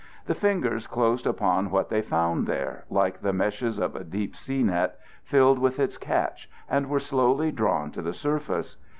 [0.25, 4.63] The fingers closed upon what they found there, like the meshes of a deep sea
[4.63, 8.77] net filled with its catch, and were slowly drawn to the surface.